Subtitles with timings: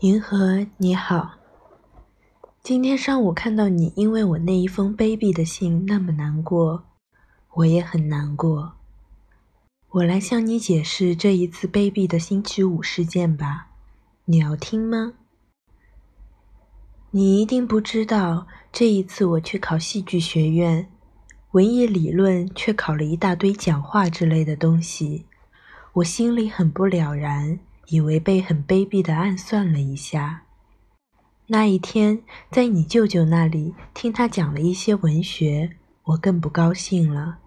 [0.00, 1.36] 银河，你好。
[2.62, 6.84] 今天上午看到你因为我那一封卑鄙的信那么难过，
[7.54, 8.74] 我也很难过。
[9.88, 13.68] 我来向你解释这一次卑鄙的星期五事件吧，
[14.26, 15.14] 你要听吗？
[17.12, 20.92] 你一定不知道，这一次我去考戏剧学院，
[21.52, 25.24] 文艺理论却考了一大堆讲话之类的东西，
[25.94, 27.58] 我心里很不了然。
[27.88, 30.42] 以为被很卑鄙的暗算了一下。
[31.48, 37.38] 那一天，在你舅舅那里听他讲了一些文学，我更不高兴了。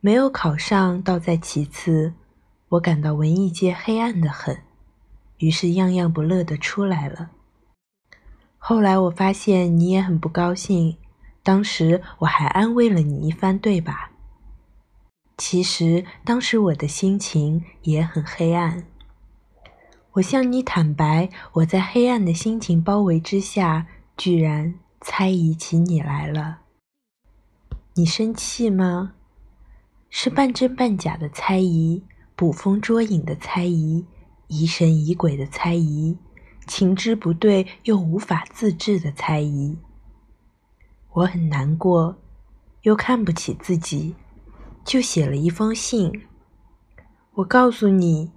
[0.00, 2.12] 没有考上倒在其次，
[2.68, 4.58] 我感到文艺界黑暗的很，
[5.38, 7.30] 于是样样不乐的出来了。
[8.58, 10.98] 后来我发现你也很不高兴，
[11.42, 14.10] 当时我还安慰了你一番，对吧？
[15.38, 18.84] 其实当时我的心情也很黑暗。
[20.18, 23.86] 我向你坦白，我在黑暗的心情包围之下，
[24.16, 26.60] 居然猜疑起你来了。
[27.94, 29.12] 你生气吗？
[30.10, 32.02] 是半真半假的猜疑，
[32.34, 34.06] 捕风捉影的猜疑，
[34.48, 36.16] 疑神疑鬼的猜疑，
[36.66, 39.78] 情之不对又无法自制的猜疑。
[41.12, 42.16] 我很难过，
[42.82, 44.16] 又看不起自己，
[44.84, 46.10] 就写了一封信。
[47.34, 48.32] 我告诉你。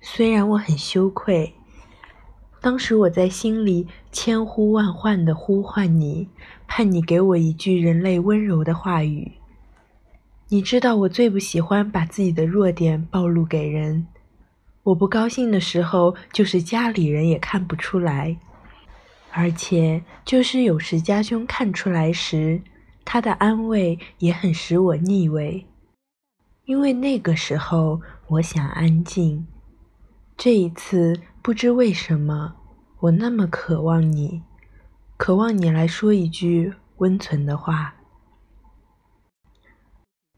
[0.00, 1.54] 虽然我很羞愧，
[2.60, 6.28] 当时我在心里千呼万唤的呼唤你，
[6.66, 9.32] 盼你给我一句人类温柔的话语。
[10.48, 14.06] 你知道我最不喜欢把自己的弱点暴露给人，
[14.84, 18.38] 我不高兴的时候，就是家里人也看不出来，
[19.30, 22.62] 而且就是有时家兄看出来时，
[23.04, 25.66] 他的安慰也很使我腻味，
[26.64, 29.46] 因为那个时候我想安静。
[30.38, 32.54] 这一次，不知为什么，
[33.00, 34.44] 我那么渴望你，
[35.16, 37.96] 渴望你来说一句温存的话。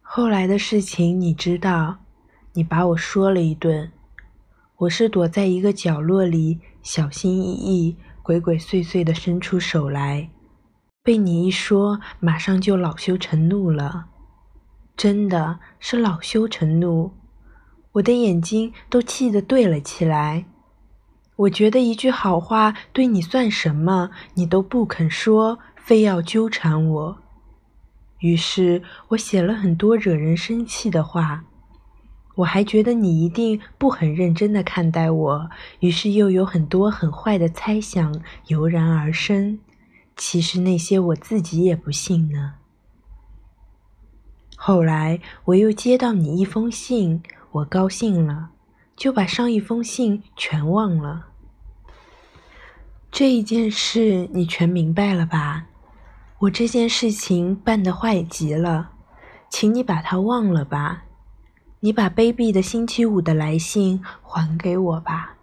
[0.00, 1.96] 后来的事情你知道，
[2.52, 3.90] 你把我说了一顿，
[4.76, 10.30] 我是躲在一个角落里，小心翼翼、鬼鬼祟祟地伸出手来，
[11.02, 14.06] 被你一说，马上就恼羞成怒了，
[14.96, 17.17] 真的是恼羞成怒。
[17.92, 20.44] 我的眼睛都气得对了起来。
[21.36, 27.18] 我觉得一句好话对你算什么，你都不肯说，非要纠缠我。
[28.18, 31.44] 于是我写了很多惹人生气的话。
[32.36, 35.50] 我还觉得你一定不很认真的看待我，
[35.80, 39.58] 于是又有很多很坏的猜想油然而生。
[40.16, 42.54] 其实那些我自己也不信呢。
[44.56, 47.22] 后来我又接到你一封信。
[47.50, 48.50] 我高兴了，
[48.96, 51.28] 就把上一封信全忘了。
[53.10, 55.66] 这一件事你全明白了吧？
[56.40, 58.90] 我这件事情办得坏极了，
[59.48, 61.04] 请你把它忘了吧。
[61.80, 65.36] 你把卑鄙的星期五的来信还给我吧。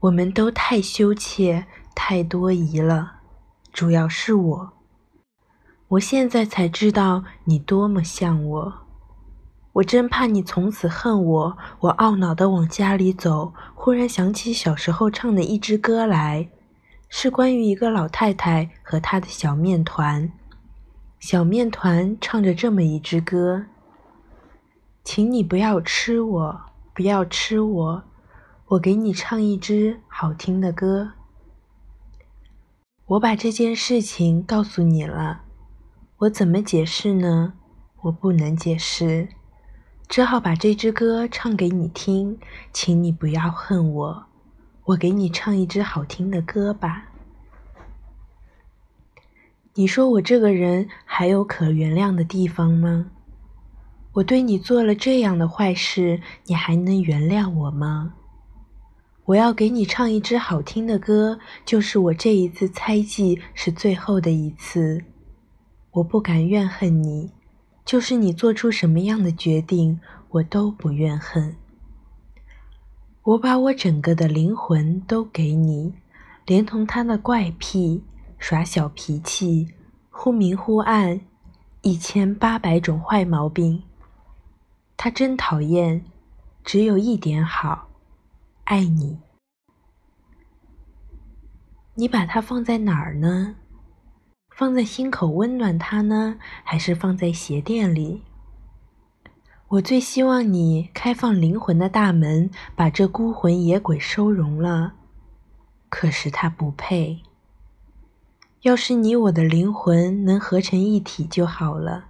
[0.00, 3.20] 我们都太羞怯，太多疑了，
[3.72, 4.72] 主要是我。
[5.88, 8.86] 我现在才知道你多么像我。
[9.74, 11.58] 我真怕你从此恨我。
[11.80, 16.50] 我懊恼地往家里走，忽然想起小时候唱的一支歌来，
[17.08, 20.30] 是关于一个老太太和她的小面团。
[21.18, 23.66] 小面团唱着这么一支歌
[25.04, 26.60] ：“请你不要吃我，
[26.92, 28.02] 不要吃我，
[28.66, 31.12] 我给你唱一支好听的歌。”
[33.06, 35.42] 我把这件事情告诉你了，
[36.18, 37.54] 我怎么解释呢？
[38.02, 39.28] 我不能解释。
[40.12, 42.38] 只好把这支歌唱给你听，
[42.70, 44.26] 请你不要恨我，
[44.84, 47.06] 我给你唱一支好听的歌吧。
[49.72, 53.06] 你说我这个人还有可原谅的地方吗？
[54.12, 58.12] 我对你做了这样的坏事，你还能原谅我吗？
[59.24, 65.02] 我要给你唱一支好听的歌，就是我这一次猜忌是最后的一次，
[65.92, 67.30] 我不敢怨恨你。
[67.92, 70.00] 就是你做出什么样的决定，
[70.30, 71.54] 我都不怨恨。
[73.22, 75.92] 我把我整个的灵魂都给你，
[76.46, 78.02] 连同他的怪癖、
[78.38, 79.74] 耍小脾气、
[80.08, 81.20] 忽明忽暗，
[81.82, 83.82] 一千八百种坏毛病。
[84.96, 86.02] 他真讨厌，
[86.64, 87.90] 只有一点好，
[88.64, 89.18] 爱你。
[91.96, 93.56] 你把它放在哪儿呢？
[94.62, 98.22] 放在心口温暖它呢，还是放在鞋垫里？
[99.66, 104.92] 我最希望你开放灵魂的大门，把这孤魂野鬼收容了，
[105.88, 107.22] 可是他不配。
[108.60, 112.04] 要是你我的灵魂能合成一体就好了。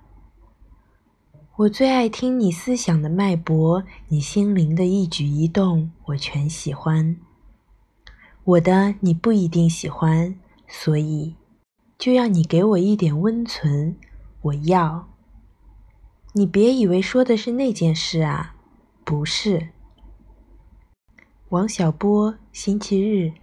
[1.56, 7.16] 我最爱听你思想的脉搏，你心灵的一举一动，我全喜欢。
[8.44, 10.38] 我的你不一定喜欢，
[10.69, 11.37] 所以
[12.02, 13.94] 就要你给我一点温存。
[14.40, 15.08] 我要。
[16.32, 18.56] 你别以为说的是那件事啊，
[19.04, 19.69] 不是。
[21.50, 23.34] 王小波，星期日。